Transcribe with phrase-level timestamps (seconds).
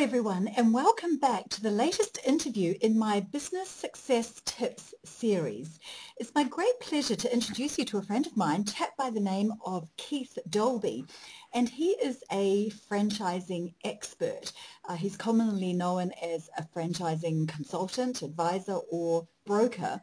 [0.00, 5.78] everyone and welcome back to the latest interview in my Business Success Tips series.
[6.16, 9.20] It's my great pleasure to introduce you to a friend of mine, chap by the
[9.20, 11.04] name of Keith Dolby
[11.52, 14.52] and he is a franchising expert.
[14.88, 20.00] Uh, he's commonly known as a franchising consultant, advisor or broker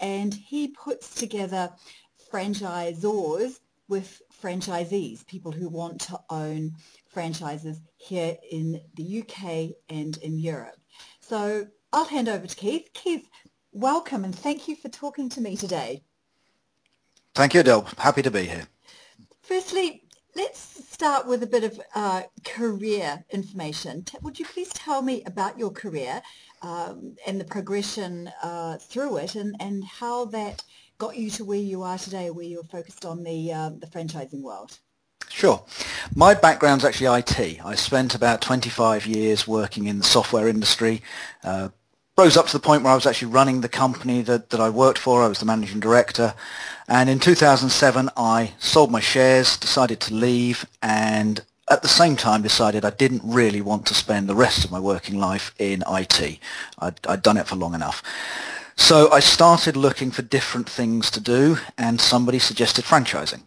[0.00, 1.72] and he puts together
[2.32, 3.58] franchisors
[3.88, 6.72] with franchisees, people who want to own
[7.10, 10.76] franchises here in the UK and in Europe.
[11.20, 12.88] So I'll hand over to Keith.
[12.94, 13.28] Keith,
[13.72, 16.02] welcome and thank you for talking to me today.
[17.34, 17.98] Thank you, Adèle.
[17.98, 18.66] Happy to be here.
[19.42, 20.04] Firstly,
[20.36, 20.60] let's
[20.92, 24.04] start with a bit of uh, career information.
[24.22, 26.22] Would you please tell me about your career
[26.62, 30.62] um, and the progression uh, through it and, and how that
[30.98, 34.42] got you to where you are today, where you're focused on the, uh, the franchising
[34.42, 34.78] world?
[35.40, 35.62] Sure.
[36.14, 37.64] My background's actually IT.
[37.64, 41.00] I spent about 25 years working in the software industry.
[41.42, 41.70] Uh,
[42.18, 44.68] rose up to the point where I was actually running the company that, that I
[44.68, 45.22] worked for.
[45.22, 46.34] I was the managing director.
[46.88, 52.42] And in 2007, I sold my shares, decided to leave, and at the same time
[52.42, 56.38] decided I didn't really want to spend the rest of my working life in IT.
[56.80, 58.02] I'd, I'd done it for long enough.
[58.76, 63.40] So I started looking for different things to do, and somebody suggested franchising.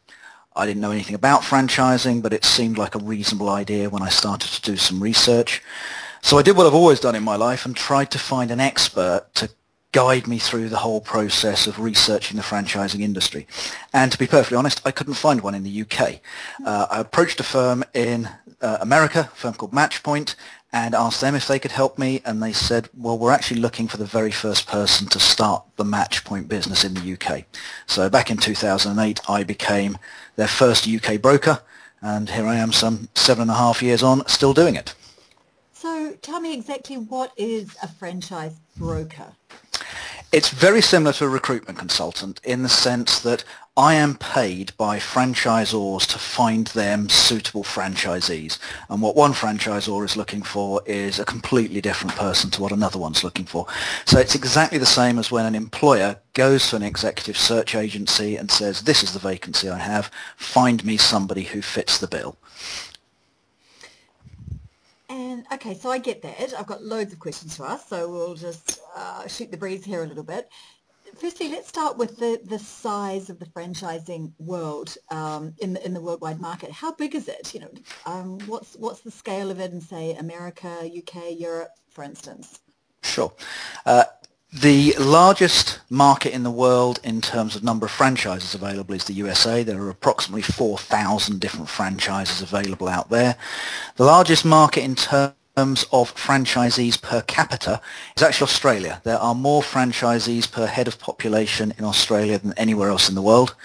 [0.56, 4.10] I didn't know anything about franchising, but it seemed like a reasonable idea when I
[4.10, 5.64] started to do some research.
[6.22, 8.60] So I did what I've always done in my life and tried to find an
[8.60, 9.50] expert to
[9.92, 13.48] guide me through the whole process of researching the franchising industry.
[13.94, 16.20] And to be perfectly honest, I couldn't find one in the UK.
[16.66, 18.30] Uh, I approached a firm in
[18.62, 20.36] uh, America, a firm called Matchpoint,
[20.74, 23.88] and asked them if they could help me, and they said, well, we're actually looking
[23.88, 27.46] for the very first person to start the Matchpoint business in the UK.
[27.86, 30.00] So back in 2008, I became
[30.36, 31.62] their first UK broker,
[32.02, 34.96] and here I am some seven and a half years on, still doing it.
[35.74, 39.34] So tell me exactly what is a franchise broker?
[40.32, 43.44] It's very similar to a recruitment consultant in the sense that
[43.76, 48.60] I am paid by franchisors to find them suitable franchisees.
[48.88, 53.00] And what one franchisor is looking for is a completely different person to what another
[53.00, 53.66] one's looking for.
[54.06, 58.36] So it's exactly the same as when an employer goes to an executive search agency
[58.36, 62.38] and says, this is the vacancy I have, find me somebody who fits the bill.
[65.10, 66.54] And okay, so I get that.
[66.54, 70.04] I've got loads of questions to ask, so we'll just uh, shoot the breeze here
[70.04, 70.48] a little bit.
[71.16, 75.94] Firstly, let's start with the, the size of the franchising world um, in the in
[75.94, 76.72] the worldwide market.
[76.72, 77.54] How big is it?
[77.54, 77.72] You know,
[78.06, 82.60] um, what's what's the scale of it in say America, UK, Europe, for instance?
[83.04, 83.32] Sure.
[83.86, 84.06] Uh,
[84.52, 89.14] the largest market in the world in terms of number of franchises available is the
[89.14, 89.64] USA.
[89.64, 93.36] There are approximately 4,000 different franchises available out there.
[93.96, 97.80] The largest market in terms terms of franchisees per capita
[98.18, 99.02] is actually Australia.
[99.04, 103.22] There are more franchisees per head of population in Australia than anywhere else in the
[103.22, 103.56] world.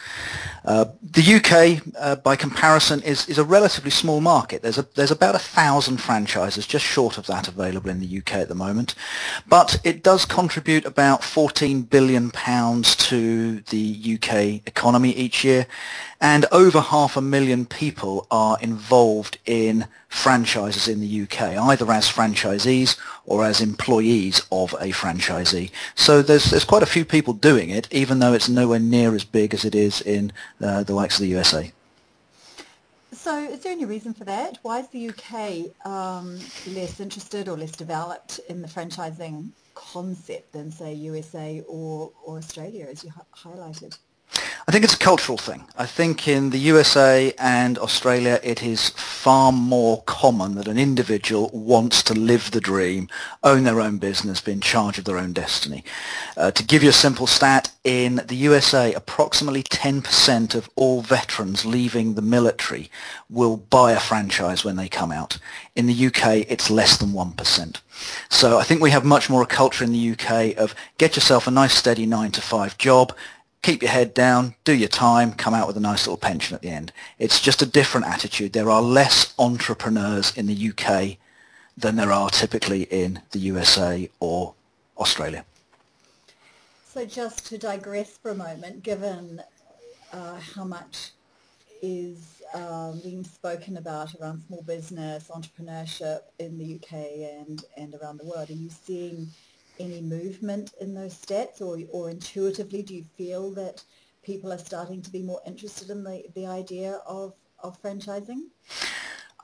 [0.65, 4.61] Uh, the UK, uh, by comparison, is, is a relatively small market.
[4.61, 8.35] There's, a, there's about a thousand franchises, just short of that, available in the UK
[8.35, 8.95] at the moment.
[9.47, 15.67] But it does contribute about £14 billion to the UK economy each year,
[16.21, 22.11] and over half a million people are involved in franchises in the UK, either as
[22.11, 25.71] franchisees or as employees of a franchisee.
[25.95, 29.25] So there's, there's quite a few people doing it, even though it's nowhere near as
[29.25, 31.73] big as it is in uh, the likes of the USA.
[33.13, 34.59] So is there any reason for that?
[34.63, 40.73] Why is the UK um, less interested or less developed in the franchising concept than,
[40.73, 43.97] say, USA or, or Australia, as you highlighted?
[44.69, 45.65] I think it's a cultural thing.
[45.79, 51.49] I think in the USA and Australia it is far more common that an individual
[51.55, 53.09] wants to live the dream,
[53.43, 55.85] own their own business, be in charge of their own destiny.
[56.37, 61.65] Uh, to give you a simple stat, in the USA approximately 10% of all veterans
[61.65, 62.91] leaving the military
[63.31, 65.39] will buy a franchise when they come out.
[65.77, 67.81] In the UK it's less than 1%.
[68.29, 71.47] So I think we have much more a culture in the UK of get yourself
[71.47, 73.15] a nice steady 9 to 5 job,
[73.63, 76.63] keep your head down, do your time, come out with a nice little pension at
[76.63, 76.93] the end.
[77.19, 78.53] It's just a different attitude.
[78.53, 81.19] There are less entrepreneurs in the UK
[81.77, 84.55] than there are typically in the USA or
[84.99, 85.45] Australia.
[86.93, 89.43] So just to digress for a moment, given
[90.13, 91.11] uh, how much
[91.83, 96.93] is um, being spoken about around small business, entrepreneurship in the UK
[97.39, 99.29] and, and around the world, are you seeing
[99.79, 103.83] any movement in those stats or, or intuitively do you feel that
[104.23, 108.43] people are starting to be more interested in the, the idea of, of franchising?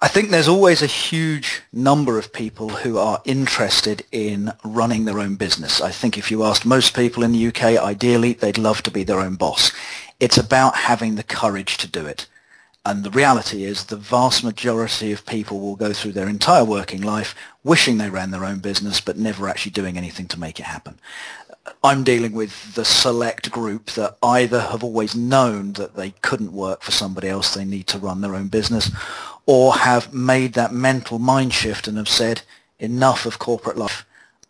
[0.02, 5.18] I think there's always a huge number of people who are interested in running their
[5.18, 5.80] own business.
[5.80, 9.04] I think if you asked most people in the UK, ideally they'd love to be
[9.04, 9.72] their own boss.
[10.20, 12.26] It's about having the courage to do it.
[12.86, 17.00] And the reality is the vast majority of people will go through their entire working
[17.00, 20.66] life wishing they ran their own business but never actually doing anything to make it
[20.66, 20.98] happen.
[21.82, 26.82] I'm dealing with the select group that either have always known that they couldn't work
[26.82, 28.90] for somebody else, they need to run their own business,
[29.46, 32.42] or have made that mental mind shift and have said,
[32.78, 34.04] enough of corporate life.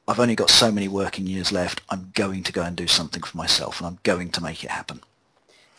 [0.08, 1.82] I've only got so many working years left.
[1.88, 4.70] I'm going to go and do something for myself and I'm going to make it
[4.70, 5.00] happen.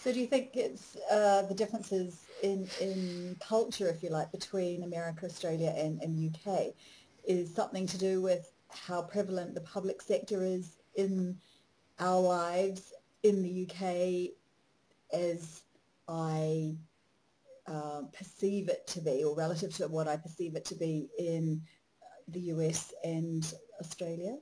[0.06, 4.84] So do you think it's uh, the differences in, in culture, if you like, between
[4.84, 6.76] America, Australia and, and UK
[7.28, 11.36] is something to do with how prevalent the public sector is in
[12.00, 12.94] our lives
[13.24, 14.36] in the UK
[15.12, 15.64] as
[16.08, 16.76] I
[17.66, 21.64] uh, perceive it to be, or relative to what I perceive it to be in
[22.28, 23.52] the US and
[23.82, 24.38] Australia?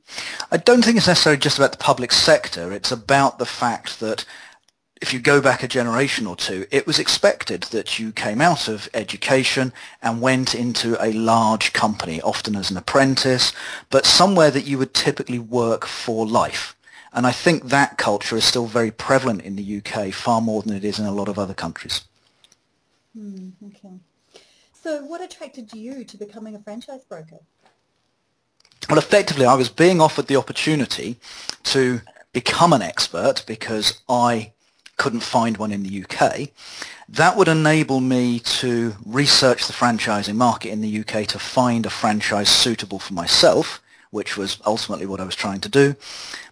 [0.51, 2.73] I don't think it's necessarily just about the public sector.
[2.73, 4.25] It's about the fact that
[5.03, 8.69] if you go back a generation or two, it was expected that you came out
[8.69, 13.51] of education and went into a large company, often as an apprentice,
[13.89, 16.73] but somewhere that you would typically work for life.
[17.11, 20.73] And I think that culture is still very prevalent in the UK, far more than
[20.73, 22.05] it is in a lot of other countries.
[23.13, 23.95] Hmm, okay.
[24.71, 27.39] So what attracted you to becoming a franchise broker?
[28.89, 31.17] Well, effectively, I was being offered the opportunity
[31.63, 31.99] to
[32.31, 34.53] become an expert because I
[35.03, 36.47] couldn't find one in the UK.
[37.09, 41.89] That would enable me to research the franchising market in the UK to find a
[41.89, 45.97] franchise suitable for myself, which was ultimately what I was trying to do.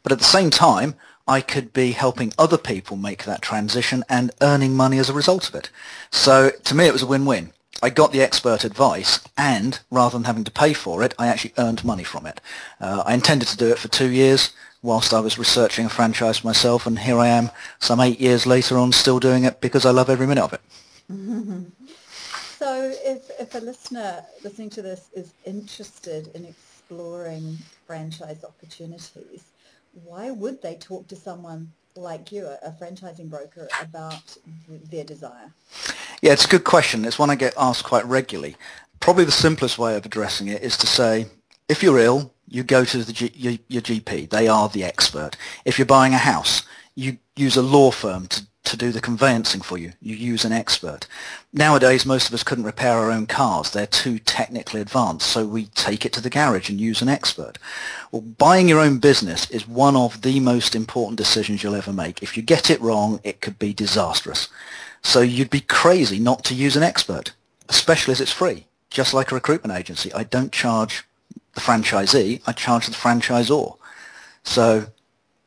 [0.04, 0.96] But at the same time,
[1.26, 5.48] I could be helping other people make that transition and earning money as a result
[5.48, 5.70] of it.
[6.12, 7.54] So to me, it was a win-win.
[7.82, 11.54] I got the expert advice and rather than having to pay for it, I actually
[11.58, 12.42] earned money from it.
[12.82, 16.44] Uh, I intended to do it for two years whilst I was researching a franchise
[16.44, 19.92] myself, and here I am some eight years later on still doing it because I
[19.92, 20.62] love every minute of it.
[22.58, 29.44] so if, if a listener listening to this is interested in exploring franchise opportunities,
[30.06, 34.38] why would they talk to someone like you, a franchising broker, about
[34.90, 35.52] their desire?
[36.22, 37.04] Yeah, it's a good question.
[37.06, 38.56] It's one I get asked quite regularly.
[39.00, 41.26] Probably the simplest way of addressing it is to say,
[41.68, 44.30] if you're ill, you go to the G, your, your, GP.
[44.30, 45.38] They are the expert.
[45.64, 46.64] If you're buying a house,
[46.96, 49.94] you use a law firm to, to do the conveyancing for you.
[50.02, 51.08] You use an expert.
[51.54, 53.72] Nowadays, most of us couldn't repair our own cars.
[53.72, 57.58] They're too technically advanced, so we take it to the garage and use an expert.
[58.12, 62.22] Well, buying your own business is one of the most important decisions you'll ever make.
[62.22, 64.50] If you get it wrong, it could be disastrous.
[65.02, 67.32] So you'd be crazy not to use an expert,
[67.70, 68.66] especially as it's free.
[68.90, 71.06] Just like a recruitment agency, I don't charge
[71.54, 73.78] the franchisee, I charge the franchisor.
[74.44, 74.88] So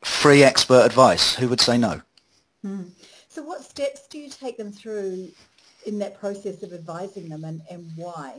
[0.02, 2.02] free expert advice, who would say no?
[2.62, 2.82] Hmm.
[3.28, 5.30] So what steps do you take them through
[5.86, 8.38] in that process of advising them and, and why?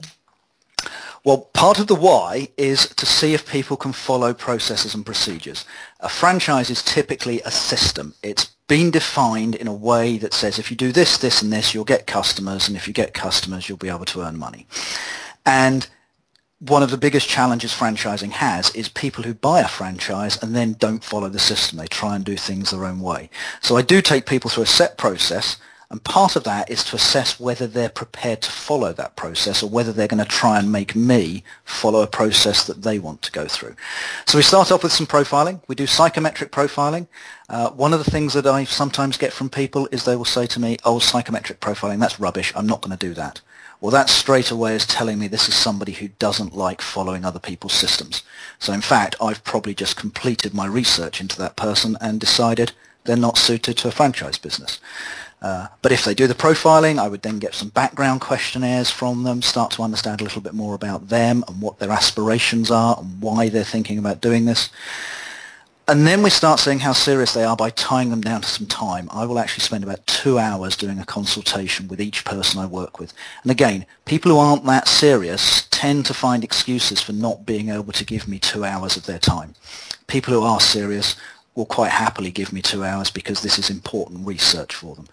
[1.23, 5.65] Well, part of the why is to see if people can follow processes and procedures.
[5.99, 8.13] A franchise is typically a system.
[8.21, 11.73] It's been defined in a way that says if you do this, this and this,
[11.73, 14.67] you'll get customers, and if you get customers, you'll be able to earn money.
[15.45, 15.87] And
[16.67, 20.73] one of the biggest challenges franchising has is people who buy a franchise and then
[20.73, 21.77] don't follow the system.
[21.77, 23.29] They try and do things their own way.
[23.61, 25.57] So I do take people through a set process
[25.89, 29.69] and part of that is to assess whether they're prepared to follow that process or
[29.69, 33.31] whether they're going to try and make me follow a process that they want to
[33.31, 33.75] go through.
[34.25, 35.61] So we start off with some profiling.
[35.67, 37.07] We do psychometric profiling.
[37.47, 40.47] Uh, one of the things that I sometimes get from people is they will say
[40.47, 42.51] to me, oh, psychometric profiling, that's rubbish.
[42.55, 43.41] I'm not going to do that.
[43.81, 47.39] Well, that straight away is telling me this is somebody who doesn't like following other
[47.39, 48.23] people's systems.
[48.57, 52.71] So in fact, I've probably just completed my research into that person and decided
[53.03, 54.79] they're not suited to a franchise business.
[55.41, 59.23] Uh, but if they do the profiling, I would then get some background questionnaires from
[59.23, 62.97] them, start to understand a little bit more about them and what their aspirations are
[62.97, 64.69] and why they're thinking about doing this.
[65.87, 68.65] And then we start seeing how serious they are by tying them down to some
[68.65, 69.07] time.
[69.11, 72.99] I will actually spend about two hours doing a consultation with each person I work
[72.99, 73.13] with.
[73.43, 77.93] And again, people who aren't that serious tend to find excuses for not being able
[77.93, 79.53] to give me two hours of their time.
[80.07, 81.15] People who are serious
[81.53, 85.07] will quite happily give me two hours because this is important research for them.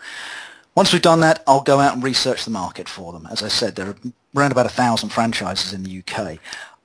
[0.75, 3.29] Once we've done that, I'll go out and research the market for them.
[3.31, 3.97] As I said, there are
[4.35, 6.39] around about a thousand franchises in the UK.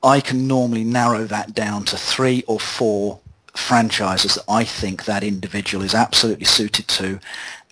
[0.03, 3.21] I can normally narrow that down to three or four
[3.57, 7.19] franchises that I think that individual is absolutely suited to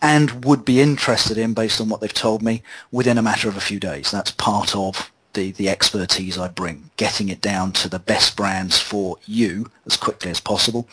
[0.02, 3.58] and would be interested in based on what they've told me within a matter of
[3.58, 4.12] a few days.
[4.12, 8.80] That's part of the, the expertise I bring, getting it down to the best brands
[8.80, 10.88] for you as quickly as possible.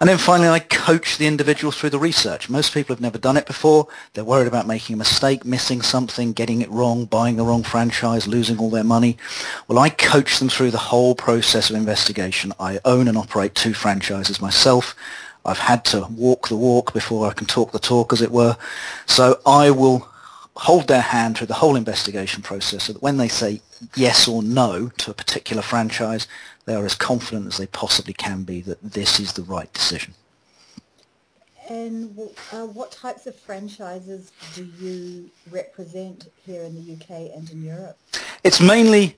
[0.00, 2.50] And then finally, I coach the individual through the research.
[2.50, 3.86] Most people have never done it before.
[4.14, 8.26] They're worried about making a mistake, missing something, getting it wrong, buying the wrong franchise,
[8.26, 9.16] losing all their money.
[9.68, 12.52] Well, I coach them through the whole process of investigation.
[12.58, 14.96] I own and operate two franchises myself.
[15.44, 18.56] I've had to walk the walk before I can talk the talk, as it were.
[19.06, 20.08] So I will
[20.58, 23.60] hold their hand through the whole investigation process so that when they say
[23.94, 26.26] yes or no to a particular franchise,
[26.64, 30.14] they are as confident as they possibly can be that this is the right decision.
[31.68, 32.18] And
[32.52, 37.96] uh, what types of franchises do you represent here in the UK and in Europe?
[38.42, 39.16] It's mainly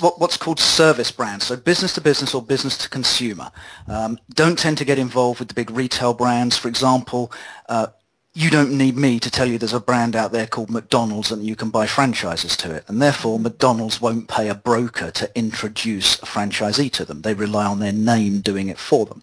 [0.00, 3.50] what's called service brands, so business to business or business to consumer.
[3.88, 6.56] Um, don't tend to get involved with the big retail brands.
[6.56, 7.32] For example,
[7.68, 7.88] uh,
[8.36, 11.42] you don't need me to tell you there's a brand out there called McDonald's and
[11.42, 12.84] you can buy franchises to it.
[12.86, 17.22] And therefore, McDonald's won't pay a broker to introduce a franchisee to them.
[17.22, 19.22] They rely on their name doing it for them.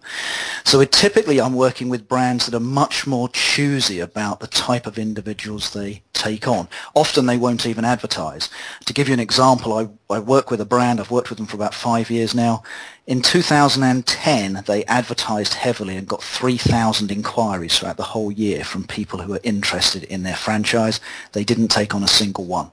[0.65, 4.97] So typically I'm working with brands that are much more choosy about the type of
[4.97, 6.67] individuals they take on.
[6.95, 8.49] Often they won't even advertise.
[8.85, 11.47] To give you an example, I, I work with a brand, I've worked with them
[11.47, 12.63] for about five years now.
[13.07, 19.19] In 2010, they advertised heavily and got 3,000 inquiries throughout the whole year from people
[19.19, 20.99] who were interested in their franchise.
[21.33, 22.71] They didn't take on a single one.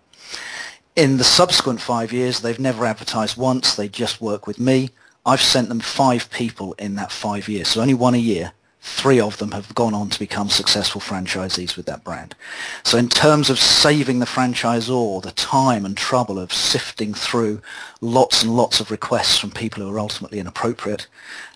[0.94, 3.74] In the subsequent five years, they've never advertised once.
[3.74, 4.90] They just work with me.
[5.24, 9.20] I've sent them five people in that five years, so only one a year three
[9.20, 12.34] of them have gone on to become successful franchisees with that brand.
[12.82, 17.60] So in terms of saving the franchisor the time and trouble of sifting through
[18.00, 21.06] lots and lots of requests from people who are ultimately inappropriate,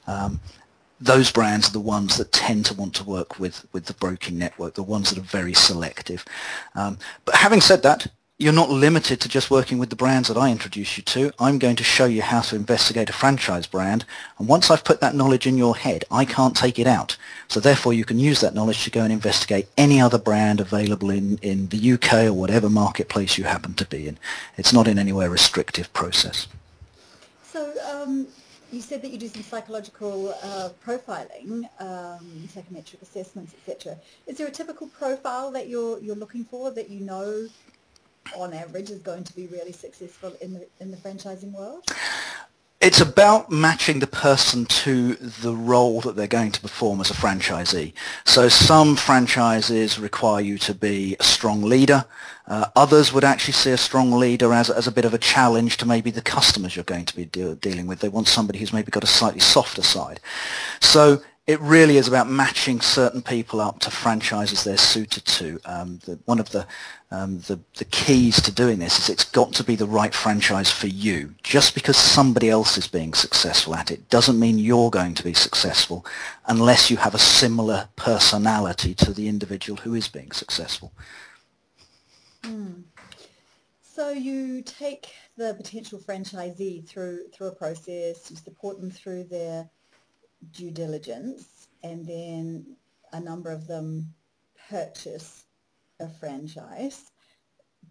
[0.06, 0.40] um,
[1.00, 4.38] those brands are the ones that tend to want to work with, with the broking
[4.38, 6.24] network, the ones that are very selective.
[6.74, 8.06] Um, but having said that,
[8.44, 11.32] you're not limited to just working with the brands that I introduce you to.
[11.38, 14.04] I'm going to show you how to investigate a franchise brand.
[14.38, 17.16] And once I've put that knowledge in your head, I can't take it out.
[17.48, 21.08] So therefore, you can use that knowledge to go and investigate any other brand available
[21.08, 24.18] in, in the UK or whatever marketplace you happen to be in.
[24.58, 26.46] It's not in any way a restrictive process.
[27.44, 28.26] So um,
[28.70, 33.96] you said that you do some psychological uh, profiling, um, psychometric assessments, etc.
[34.26, 37.48] Is there a typical profile that you're, you're looking for that you know
[38.36, 41.84] on average is going to be really successful in the in the franchising world?
[42.80, 47.14] It's about matching the person to the role that they're going to perform as a
[47.14, 47.94] franchisee.
[48.26, 52.04] So some franchises require you to be a strong leader.
[52.46, 55.78] Uh, others would actually see a strong leader as, as a bit of a challenge
[55.78, 58.00] to maybe the customers you're going to be de- dealing with.
[58.00, 60.20] They want somebody who's maybe got a slightly softer side.
[60.80, 65.60] So it really is about matching certain people up to franchises they're suited to.
[65.64, 66.66] Um, the, one of the,
[67.14, 70.70] um, the, the keys to doing this is it's got to be the right franchise
[70.70, 71.34] for you.
[71.42, 75.34] Just because somebody else is being successful at it doesn't mean you're going to be
[75.34, 76.04] successful
[76.46, 80.92] unless you have a similar personality to the individual who is being successful.
[82.44, 82.82] Hmm.
[83.82, 89.68] So you take the potential franchisee through through a process, you support them through their
[90.52, 92.76] due diligence and then
[93.12, 94.12] a number of them
[94.68, 95.43] purchase
[96.00, 97.10] a franchise.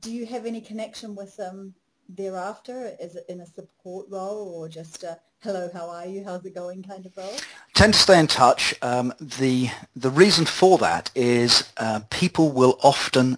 [0.01, 1.75] Do you have any connection with them
[2.09, 2.95] thereafter?
[2.99, 6.55] Is it in a support role or just a hello, how are you, how's it
[6.55, 7.35] going kind of role?
[7.73, 8.73] Tend to stay in touch.
[8.81, 13.37] Um, the, the reason for that is uh, people will often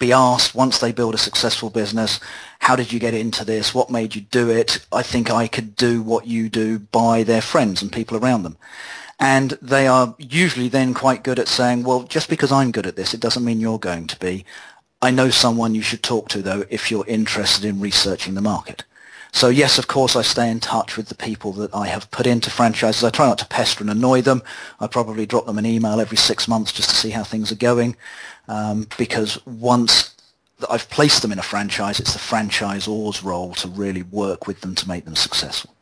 [0.00, 2.18] be asked once they build a successful business,
[2.58, 3.72] how did you get into this?
[3.72, 4.84] What made you do it?
[4.92, 8.56] I think I could do what you do by their friends and people around them.
[9.20, 12.96] And they are usually then quite good at saying, well, just because I'm good at
[12.96, 14.44] this, it doesn't mean you're going to be.
[15.02, 18.84] I know someone you should talk to, though, if you're interested in researching the market.
[19.32, 22.26] So yes, of course, I stay in touch with the people that I have put
[22.26, 23.04] into franchises.
[23.04, 24.42] I try not to pester and annoy them.
[24.80, 27.56] I probably drop them an email every six months just to see how things are
[27.56, 27.96] going,
[28.48, 30.14] um, because once
[30.70, 34.74] I've placed them in a franchise, it's the franchisor's role to really work with them
[34.76, 35.74] to make them successful.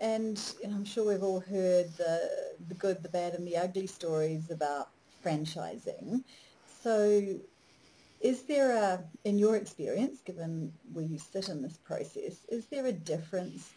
[0.00, 2.30] And, and I'm sure we've all heard the,
[2.68, 4.88] the good, the bad, and the ugly stories about
[5.24, 6.24] franchising.
[6.82, 7.38] So
[8.20, 12.86] is there a, in your experience, given where you sit in this process, is there
[12.86, 13.72] a difference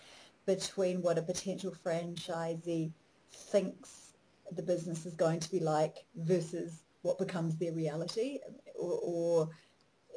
[0.45, 2.91] between what a potential franchisee
[3.31, 4.13] thinks
[4.51, 8.39] the business is going to be like versus what becomes their reality?
[8.75, 9.49] Or, or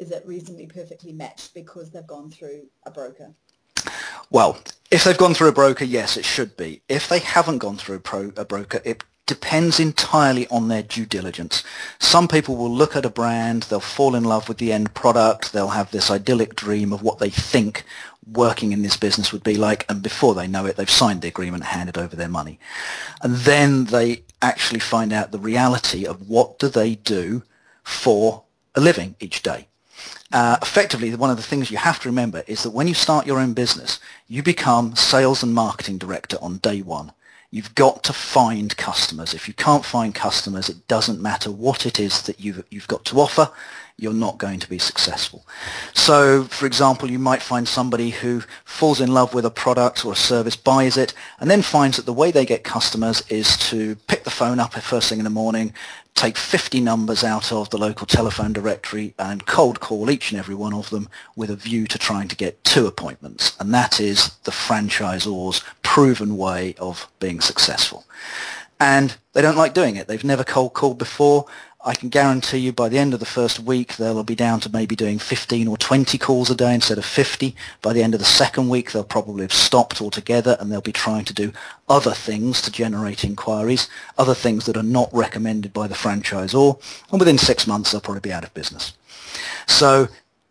[0.00, 3.32] is it reasonably perfectly matched because they've gone through a broker?
[4.30, 4.58] Well,
[4.96, 6.80] if they've gone through a broker, yes, it should be.
[6.88, 11.04] If they haven't gone through a, pro, a broker, it depends entirely on their due
[11.04, 11.62] diligence.
[11.98, 15.52] Some people will look at a brand, they'll fall in love with the end product,
[15.52, 17.84] they'll have this idyllic dream of what they think
[18.26, 21.28] working in this business would be like, and before they know it, they've signed the
[21.28, 22.58] agreement and handed over their money.
[23.20, 27.42] And then they actually find out the reality of what do they do
[27.84, 29.68] for a living each day.
[30.32, 33.26] Uh, effectively, one of the things you have to remember is that when you start
[33.26, 37.12] your own business, you become sales and marketing director on day one.
[37.52, 39.32] You've got to find customers.
[39.32, 43.04] If you can't find customers, it doesn't matter what it is that you've, you've got
[43.06, 43.50] to offer,
[43.96, 45.46] you're not going to be successful.
[45.94, 50.12] So, for example, you might find somebody who falls in love with a product or
[50.12, 53.94] a service, buys it, and then finds that the way they get customers is to
[54.06, 55.72] pick the phone up first thing in the morning,
[56.16, 60.54] take 50 numbers out of the local telephone directory and cold call each and every
[60.54, 63.56] one of them with a view to trying to get two appointments.
[63.60, 68.06] And that is the franchisor's proven way of being successful.
[68.80, 70.08] And they don't like doing it.
[70.08, 71.46] They've never cold called before.
[71.86, 74.72] I can guarantee you by the end of the first week they'll be down to
[74.72, 77.54] maybe doing 15 or 20 calls a day instead of 50.
[77.80, 80.90] By the end of the second week they'll probably have stopped altogether and they'll be
[80.90, 81.52] trying to do
[81.88, 83.88] other things to generate inquiries,
[84.18, 88.20] other things that are not recommended by the franchisor, and within six months they'll probably
[88.20, 88.94] be out of business.
[89.68, 90.08] So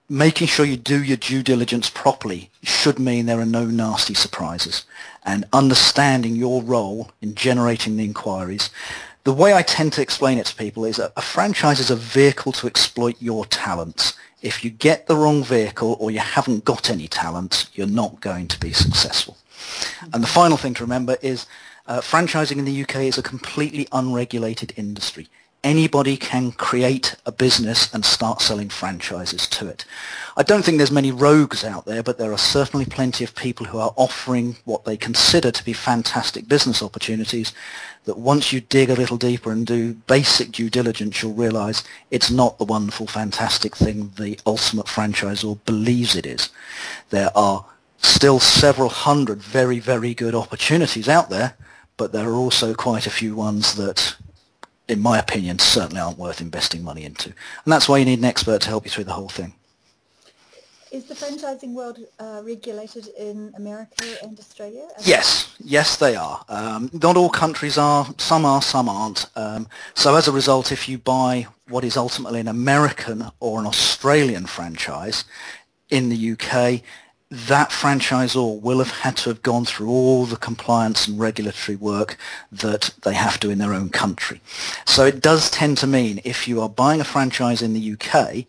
[0.08, 4.86] making sure you do your due diligence properly should mean there are no nasty surprises
[5.26, 8.70] and understanding your role in generating the inquiries
[9.26, 12.52] the way I tend to explain it to people is a, franchise is a vehicle
[12.54, 14.14] to exploit your talents.
[14.44, 18.48] If you get the wrong vehicle or you haven't got any talents, you're not going
[18.50, 19.36] to be successful.
[20.14, 21.48] And the final thing to remember is
[21.88, 25.28] uh, franchising in the UK is a completely unregulated industry
[25.66, 29.84] anybody can create a business and start selling franchises to it.
[30.38, 33.66] I don't think there's many rogues out there, but there are certainly plenty of people
[33.66, 37.52] who are offering what they consider to be fantastic business opportunities
[38.06, 42.30] that once you dig a little deeper and do basic due diligence, you'll realize it's
[42.30, 46.50] not the wonderful, fantastic thing the ultimate franchisor believes it is.
[47.10, 47.66] There are
[47.98, 51.56] still several hundred very, very good opportunities out there,
[51.98, 54.16] but there are also quite a few ones that
[54.88, 57.30] in my opinion, certainly aren't worth investing money into.
[57.30, 59.54] And that's why you need an expert to help you through the whole thing.
[60.92, 64.88] Is the franchising world uh, regulated in America and Australia?
[65.04, 66.46] Yes, yes they are.
[66.48, 69.26] Um, not all countries are, some are, some aren't.
[69.36, 73.66] Um, so as a result, if you buy what is ultimately an American or an
[73.66, 75.26] Australian franchise
[75.90, 76.82] in the UK,
[77.32, 82.18] that franchisor will have had to have gone through all the compliance and regulatory work
[82.52, 84.42] that they have to in their own country.
[84.86, 88.46] So it does tend to mean if you are buying a franchise in the UK,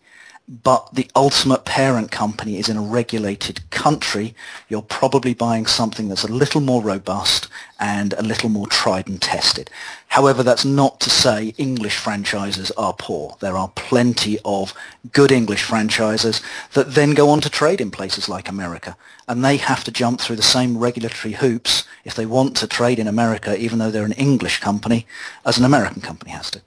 [0.63, 4.33] but the ultimate parent company is in a regulated country,
[4.69, 9.21] you're probably buying something that's a little more robust and a little more tried and
[9.21, 9.69] tested.
[10.07, 13.37] However, that's not to say English franchises are poor.
[13.39, 14.73] There are plenty of
[15.11, 16.41] good English franchises
[16.73, 20.21] that then go on to trade in places like America, and they have to jump
[20.21, 24.05] through the same regulatory hoops if they want to trade in America, even though they're
[24.05, 25.05] an English company,
[25.45, 26.61] as an American company has to.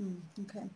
[0.00, 0.66] Mm, okay.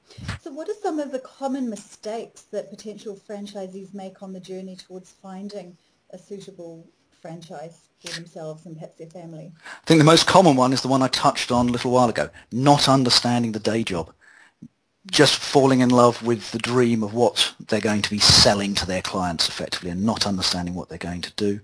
[0.40, 4.76] So what are some of the common mistakes that potential franchisees make on the journey
[4.76, 5.76] towards finding
[6.10, 6.86] a suitable
[7.20, 9.52] franchise for themselves and perhaps their family?
[9.66, 12.08] I think the most common one is the one I touched on a little while
[12.08, 14.12] ago, not understanding the day job.
[15.10, 18.86] Just falling in love with the dream of what they're going to be selling to
[18.86, 21.60] their clients effectively and not understanding what they're going to do.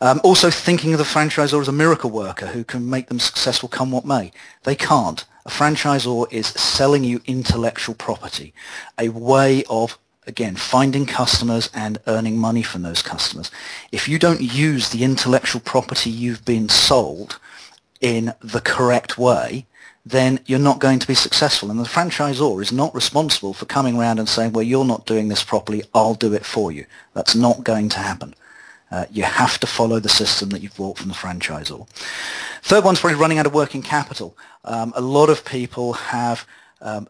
[0.00, 3.68] Um, also thinking of the franchisor as a miracle worker who can make them successful
[3.68, 4.30] come what may.
[4.62, 5.24] They can't.
[5.44, 8.54] A franchisor is selling you intellectual property,
[8.96, 13.50] a way of, again, finding customers and earning money from those customers.
[13.90, 17.38] If you don't use the intellectual property you've been sold
[18.00, 19.66] in the correct way,
[20.04, 21.70] then you're not going to be successful.
[21.70, 25.28] And the franchisor is not responsible for coming around and saying, well, you're not doing
[25.28, 26.86] this properly, I'll do it for you.
[27.14, 28.34] That's not going to happen.
[28.90, 31.88] Uh, you have to follow the system that you've bought from the franchisor.
[32.62, 34.36] Third one's probably running out of working capital.
[34.64, 36.46] Um, a lot of people have
[36.80, 37.08] um,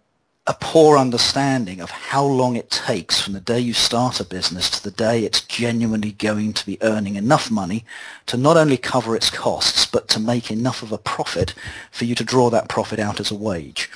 [0.48, 4.68] a poor understanding of how long it takes from the day you start a business
[4.68, 7.84] to the day it's genuinely going to be earning enough money
[8.26, 11.54] to not only cover its costs but to make enough of a profit
[11.92, 13.88] for you to draw that profit out as a wage.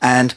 [0.00, 0.34] And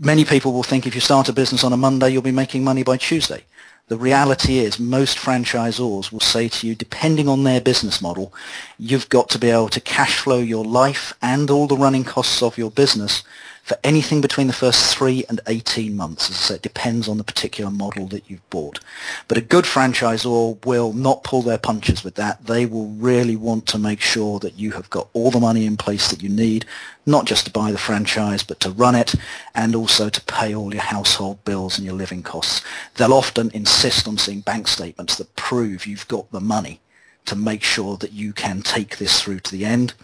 [0.00, 2.64] many people will think if you start a business on a Monday you'll be making
[2.64, 3.44] money by Tuesday.
[3.86, 8.34] The reality is most franchisors will say to you, depending on their business model,
[8.78, 12.42] you've got to be able to cash flow your life and all the running costs
[12.42, 13.22] of your business
[13.68, 16.30] for anything between the first three and 18 months.
[16.30, 18.80] As I said, it depends on the particular model that you've bought.
[19.28, 22.46] But a good franchisor will not pull their punches with that.
[22.46, 25.76] They will really want to make sure that you have got all the money in
[25.76, 26.64] place that you need,
[27.04, 29.14] not just to buy the franchise, but to run it
[29.54, 32.62] and also to pay all your household bills and your living costs.
[32.94, 36.80] They'll often insist on seeing bank statements that prove you've got the money
[37.28, 39.94] to make sure that you can take this through to the end.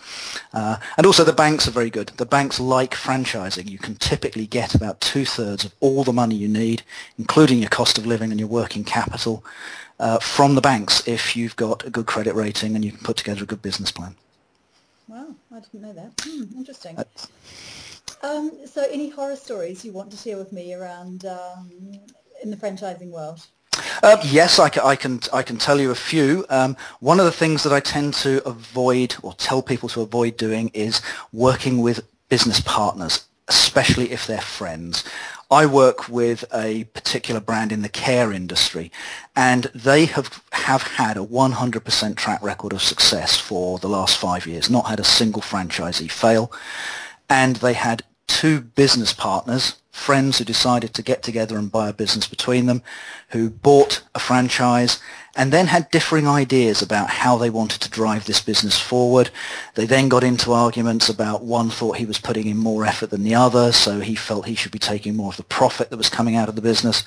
[0.53, 2.09] Uh, and also the banks are very good.
[2.17, 3.69] The banks like franchising.
[3.69, 6.83] You can typically get about two-thirds of all the money you need,
[7.19, 9.45] including your cost of living and your working capital,
[9.99, 13.17] uh, from the banks if you've got a good credit rating and you can put
[13.17, 14.15] together a good business plan.
[15.09, 16.13] Wow, I didn't know that.
[16.23, 16.99] Hmm, interesting.
[18.23, 21.71] Um, so any horror stories you want to share with me around um,
[22.43, 23.47] in the franchising world?
[24.03, 26.45] Uh, yes, I I, can, I can tell you a few.
[26.51, 30.37] Um, one of the things that I tend to avoid or tell people to avoid
[30.37, 31.01] doing is
[31.33, 35.05] working with business partners, especially if they're friends.
[35.51, 38.91] I work with a particular brand in the care industry
[39.37, 44.47] and they have, have had a 100% track record of success for the last five
[44.47, 46.51] years, not had a single franchisee fail.
[47.29, 51.93] And they had two business partners friends who decided to get together and buy a
[51.93, 52.83] business between them,
[53.29, 55.01] who bought a franchise
[55.37, 59.31] and then had differing ideas about how they wanted to drive this business forward.
[59.77, 63.23] They then got into arguments about one thought he was putting in more effort than
[63.23, 66.11] the other, so he felt he should be taking more of the profit that was
[66.11, 67.05] coming out of the business.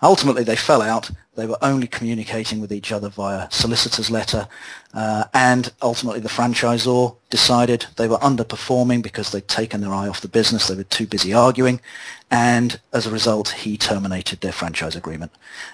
[0.00, 1.10] Ultimately, they fell out.
[1.38, 4.48] They were only communicating with each other via solicitor's letter,
[4.92, 10.20] uh, and ultimately the franchisor decided they were underperforming because they'd taken their eye off
[10.20, 10.66] the business.
[10.66, 11.80] They were too busy arguing,
[12.28, 15.30] and as a result, he terminated their franchise agreement.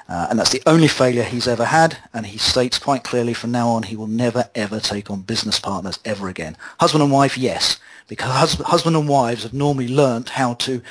[0.07, 3.51] Uh, and that's the only failure he's ever had, and he states quite clearly from
[3.51, 6.59] now on he will never, ever take on business partners ever again.
[6.79, 10.83] Husband and wife, yes, because hus- husband and wives have normally learnt how to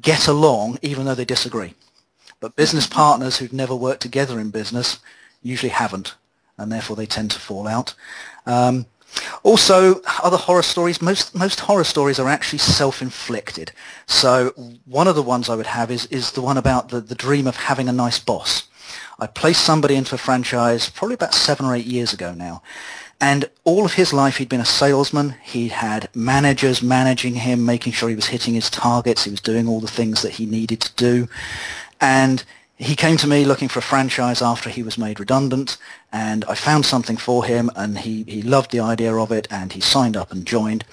[0.00, 1.74] get along even though they disagree.
[2.40, 4.98] But business partners who've never worked together in business
[5.42, 6.14] usually haven't,
[6.58, 7.94] and therefore they tend to fall out.
[8.46, 8.86] Um,
[9.42, 13.72] also, other horror stories, most, most horror stories are actually self-inflicted.
[14.06, 14.50] So
[14.86, 17.46] one of the ones I would have is, is the one about the, the dream
[17.46, 18.64] of having a nice boss.
[19.18, 22.62] I placed somebody into a franchise probably about seven or eight years ago now.
[23.20, 25.36] And all of his life he'd been a salesman.
[25.42, 29.24] He'd had managers managing him, making sure he was hitting his targets.
[29.24, 31.28] He was doing all the things that he needed to do.
[32.00, 32.44] And
[32.76, 35.76] he came to me looking for a franchise after he was made redundant
[36.12, 39.72] and I found something for him and he, he loved the idea of it and
[39.72, 40.84] he signed up and joined.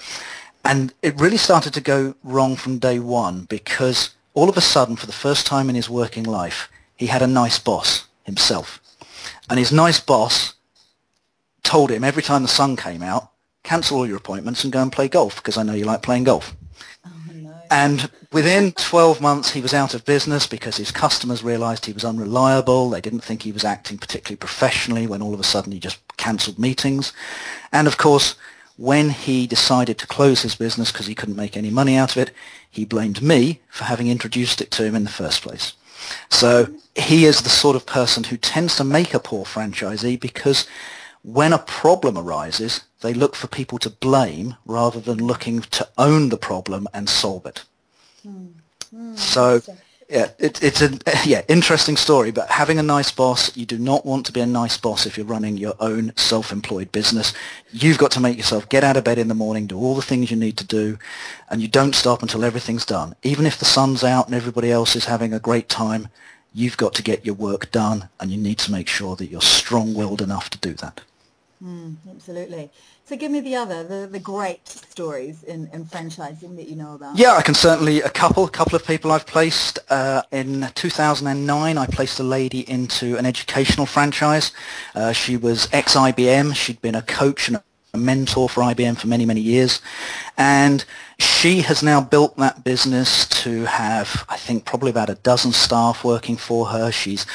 [0.64, 4.96] And it really started to go wrong from day one because all of a sudden,
[4.96, 8.80] for the first time in his working life, he had a nice boss himself.
[9.50, 10.54] And his nice boss
[11.64, 13.32] told him every time the sun came out,
[13.64, 16.26] cancel all your appointments and go and play golf because I know you like playing
[16.26, 16.56] golf.
[17.72, 22.04] And within 12 months, he was out of business because his customers realized he was
[22.04, 22.90] unreliable.
[22.90, 25.98] They didn't think he was acting particularly professionally when all of a sudden he just
[26.18, 27.14] cancelled meetings.
[27.72, 28.36] And of course,
[28.76, 32.18] when he decided to close his business because he couldn't make any money out of
[32.18, 32.32] it,
[32.70, 35.72] he blamed me for having introduced it to him in the first place.
[36.30, 40.68] So he is the sort of person who tends to make a poor franchisee because
[41.24, 46.30] when a problem arises, they look for people to blame rather than looking to own
[46.30, 47.64] the problem and solve it.
[48.28, 48.54] Mm.
[48.94, 49.62] Mm, so,
[50.10, 52.32] yeah, it, it's a yeah interesting story.
[52.32, 55.16] But having a nice boss, you do not want to be a nice boss if
[55.16, 57.34] you're running your own self-employed business.
[57.72, 60.02] You've got to make yourself get out of bed in the morning, do all the
[60.02, 60.98] things you need to do,
[61.50, 63.16] and you don't stop until everything's done.
[63.24, 66.10] Even if the sun's out and everybody else is having a great time,
[66.54, 69.42] you've got to get your work done, and you need to make sure that you're
[69.42, 71.00] strong-willed enough to do that.
[71.64, 72.72] Mm, absolutely.
[73.06, 76.96] So give me the other, the, the great stories in, in franchising that you know
[76.96, 77.18] about.
[77.18, 79.78] Yeah, I can certainly, a couple, a couple of people I've placed.
[79.90, 84.52] Uh, in 2009, I placed a lady into an educational franchise.
[84.96, 86.56] Uh, she was ex-IBM.
[86.56, 87.62] She'd been a coach and
[87.94, 89.82] a mentor for IBM for many, many years.
[90.38, 90.84] And
[91.20, 96.04] she has now built that business to have, I think, probably about a dozen staff
[96.04, 96.92] working for her.
[96.92, 97.26] She's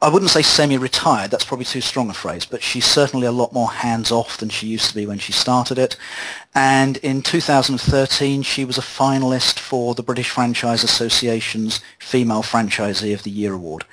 [0.00, 3.52] I wouldn't say semi-retired, that's probably too strong a phrase, but she's certainly a lot
[3.52, 5.96] more hands-off than she used to be when she started it.
[6.54, 13.24] And in 2013, she was a finalist for the British Franchise Association's Female Franchisee of
[13.24, 13.84] the Year award.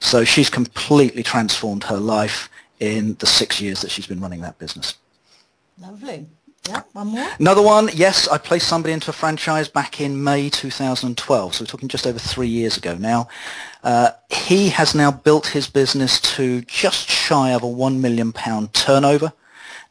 [0.00, 4.58] So she's completely transformed her life in the six years that she's been running that
[4.58, 4.96] business.
[5.80, 6.26] Lovely.
[6.68, 7.28] Yeah, one more.
[7.38, 11.66] Another one, yes, I placed somebody into a franchise back in May 2012, so we're
[11.66, 13.28] talking just over three years ago now.
[13.82, 18.32] Uh, he has now built his business to just shy of a £1 million
[18.72, 19.34] turnover,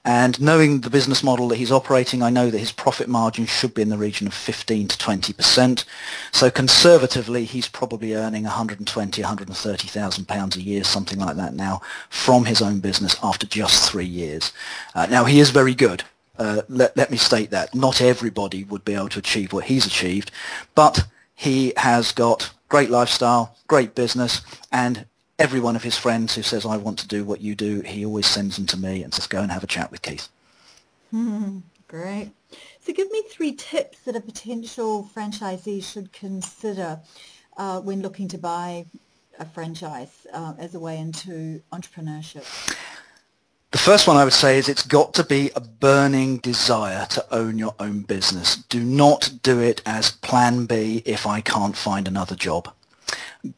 [0.03, 3.75] And knowing the business model that he's operating, I know that his profit margin should
[3.75, 5.86] be in the region of 15 to 20%.
[6.31, 12.45] So conservatively, he's probably earning 120, 130,000 pounds a year, something like that now, from
[12.45, 14.51] his own business after just three years.
[14.95, 16.03] Uh, now, he is very good.
[16.38, 17.76] Uh, let, let me state that.
[17.76, 20.32] Not everybody would be able to achieve what he's achieved,
[20.74, 24.41] but he has got great lifestyle, great business,
[24.72, 25.06] and
[25.38, 28.06] every one of his friends who says, I want to do what you do, he
[28.06, 30.28] always sends them to me and says, go and have a chat with Keith.
[31.88, 32.32] great.
[32.80, 37.00] So give me three tips that a potential franchisee should consider
[37.58, 38.86] uh, when looking to buy
[39.39, 42.46] a franchise uh, as a way into entrepreneurship.
[43.73, 47.25] The first one I would say is it's got to be a burning desire to
[47.33, 48.55] own your own business.
[48.55, 52.71] Do not do it as plan B if I can't find another job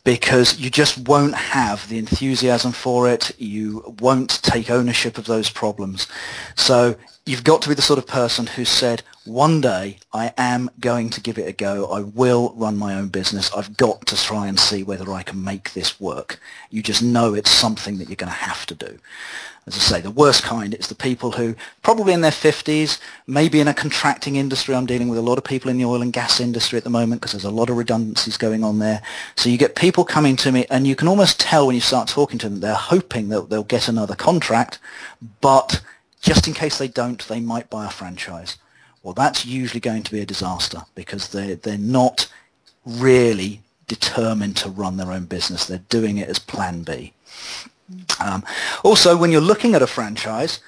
[0.06, 3.38] because you just won't have the enthusiasm for it.
[3.38, 6.08] You won't take ownership of those problems.
[6.56, 10.70] So you've got to be the sort of person who said, one day I am
[10.80, 11.88] going to give it a go.
[11.88, 13.52] I will run my own business.
[13.54, 16.40] I've got to try and see whether I can make this work.
[16.70, 19.00] You just know it's something that you're going to have to do.
[19.68, 23.60] As I say, the worst kind is the people who, probably in their 50s, maybe
[23.60, 24.76] in a contracting industry.
[24.76, 26.92] I'm dealing with a lot of people in the oil and gas industry at the
[26.92, 29.02] moment because there's a lot of redundancies going on there.
[29.36, 32.08] So you get people coming to me and you can almost tell when you start
[32.10, 34.78] talking to them, they're hoping that they'll get another contract,
[35.42, 35.82] but
[36.22, 38.58] just in case they don't, they might buy a franchise.
[39.06, 42.28] Well, that's usually going to be a disaster because they're, they're not
[42.84, 45.68] really determined to run their own business.
[45.68, 47.14] They're doing it as plan B.
[48.20, 48.44] Um,
[48.84, 50.60] also, when you're looking at a franchise,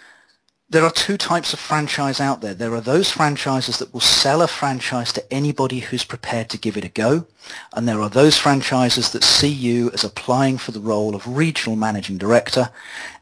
[0.69, 2.53] there are two types of franchise out there.
[2.53, 6.77] There are those franchises that will sell a franchise to anybody who's prepared to give
[6.77, 7.25] it a go.
[7.73, 11.75] And there are those franchises that see you as applying for the role of regional
[11.75, 12.69] managing director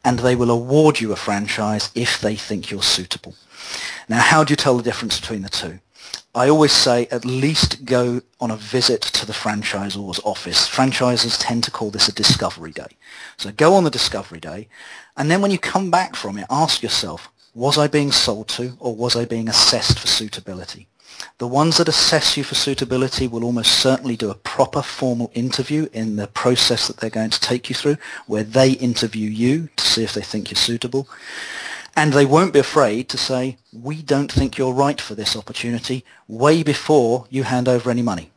[0.04, 3.34] and they will award you a franchise if they think you're suitable.
[4.08, 5.80] Now, how do you tell the difference between the two?
[6.34, 10.68] I always say at least go on a visit to the franchisor's office.
[10.68, 12.96] Franchisers tend to call this a discovery day.
[13.38, 14.68] So go on the discovery day,
[15.16, 18.76] and then when you come back from it, ask yourself, was I being sold to
[18.80, 20.88] or was I being assessed for suitability?
[21.38, 25.88] The ones that assess you for suitability will almost certainly do a proper formal interview
[25.94, 29.86] in the process that they're going to take you through, where they interview you to
[29.86, 31.08] see if they think you're suitable.
[31.98, 36.04] And they won't be afraid to say, we don't think you're right for this opportunity
[36.28, 38.30] way before you hand over any money.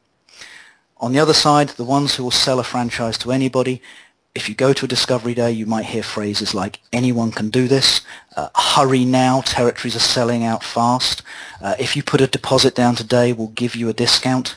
[1.02, 3.82] On the other side, the ones who will sell a franchise to anybody,
[4.34, 7.67] if you go to a discovery day, you might hear phrases like, anyone can do
[7.67, 8.02] this,
[8.38, 11.22] uh, hurry now, territories are selling out fast,
[11.62, 14.56] uh, if you put a deposit down today, we'll give you a discount.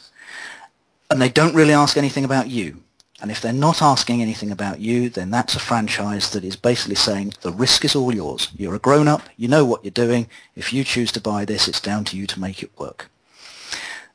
[1.10, 2.82] And they don't really ask anything about you.
[3.22, 6.96] And if they're not asking anything about you, then that's a franchise that is basically
[6.96, 8.48] saying the risk is all yours.
[8.56, 10.26] You're a grown-up, you know what you're doing.
[10.56, 13.08] If you choose to buy this, it's down to you to make it work.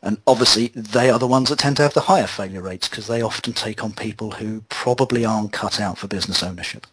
[0.01, 3.07] And obviously, they are the ones that tend to have the higher failure rates because
[3.07, 6.85] they often take on people who probably aren't cut out for business ownership.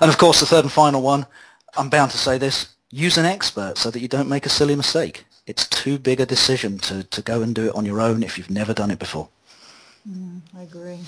[0.00, 1.26] And of course, the third and final one,
[1.76, 4.74] I'm bound to say this, use an expert so that you don't make a silly
[4.74, 5.26] mistake.
[5.46, 8.38] It's too big a decision to, to go and do it on your own if
[8.38, 9.28] you've never done it before.
[10.08, 11.00] Mm, I agree.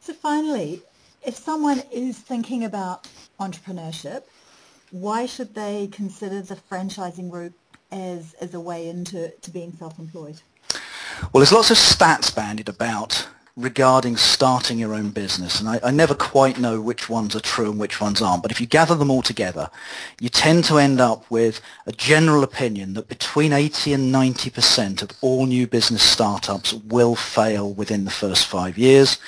[0.00, 0.82] So finally,
[1.24, 3.08] if someone is thinking about
[3.40, 4.22] entrepreneurship,
[4.90, 7.54] why should they consider the franchising route
[7.90, 10.40] as, as a way into to being self-employed?
[11.32, 13.26] Well, there's lots of stats bandied about
[13.58, 17.70] regarding starting your own business, and I, I, never quite know which ones are true
[17.70, 19.68] and which ones aren't, but if you gather them all together,
[20.20, 25.10] you tend to end up with a general opinion that between 80 and 90% of
[25.20, 29.18] all new business startups will fail within the first five years,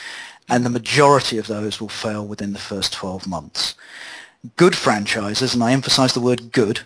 [0.49, 3.75] and the majority of those will fail within the first 12 months.
[4.57, 6.81] Good franchises, and I emphasize the word good,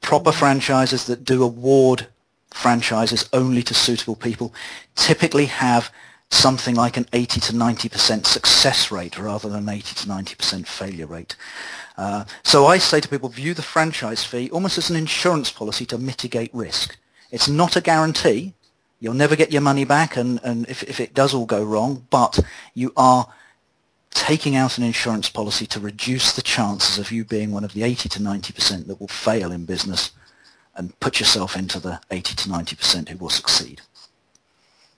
[0.00, 2.08] proper franchises that do award
[2.50, 4.52] franchises only to suitable people
[4.96, 5.92] typically have
[6.30, 11.06] something like an 80 to 90% success rate rather than an 80 to 90% failure
[11.06, 11.36] rate.
[11.98, 15.84] Uh, so I say to people, view the franchise fee almost as an insurance policy
[15.86, 16.96] to mitigate risk.
[17.30, 18.54] It's not a guarantee.
[19.00, 22.06] You'll never get your money back and, and if, if it does all go wrong,
[22.10, 22.38] but
[22.74, 23.26] you are
[24.10, 27.82] taking out an insurance policy to reduce the chances of you being one of the
[27.82, 30.12] 80 to 90% that will fail in business
[30.74, 33.80] and put yourself into the 80 to 90% who will succeed.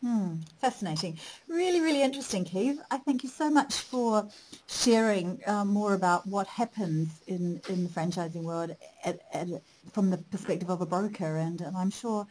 [0.02, 1.16] Hmm, fascinating.
[1.46, 2.80] Really, really interesting, Keith.
[2.90, 4.28] I thank you so much for
[4.66, 9.46] sharing um, more about what happens in, in the franchising world at, at,
[9.92, 12.26] from the perspective of a broker, and, and I'm sure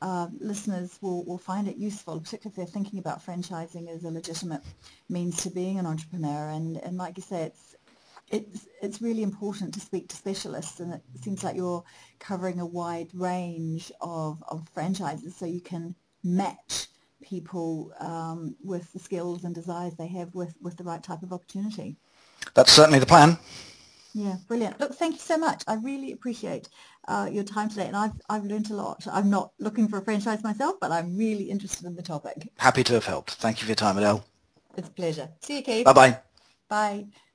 [0.00, 4.10] uh, listeners will, will find it useful, particularly if they're thinking about franchising as a
[4.10, 4.62] legitimate
[5.10, 6.48] means to being an entrepreneur.
[6.48, 7.76] And, and like you say, it's
[8.30, 11.82] it's, it's really important to speak to specialists and it seems like you're
[12.20, 16.86] covering a wide range of, of franchises so you can match
[17.22, 21.32] people um, with the skills and desires they have with, with the right type of
[21.32, 21.96] opportunity.
[22.54, 23.38] That's certainly the plan.
[24.12, 24.80] Yeah, brilliant.
[24.80, 25.62] Look, thank you so much.
[25.68, 26.68] I really appreciate
[27.06, 29.06] uh, your time today, and I've I've learned a lot.
[29.10, 32.48] I'm not looking for a franchise myself, but I'm really interested in the topic.
[32.58, 33.34] Happy to have helped.
[33.34, 34.24] Thank you for your time, Adèle.
[34.76, 35.28] It's a pleasure.
[35.42, 35.84] See you, Keith.
[35.84, 36.18] Bye-bye.
[36.68, 37.06] Bye.